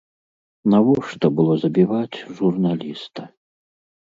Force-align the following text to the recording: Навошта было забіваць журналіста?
Навошта 0.73 1.29
было 1.39 1.53
забіваць 1.65 2.17
журналіста? 2.41 3.21